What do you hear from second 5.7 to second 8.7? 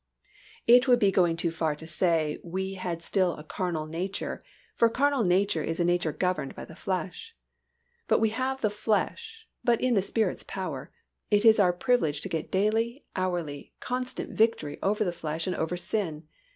a nature governed by the flesh; but we have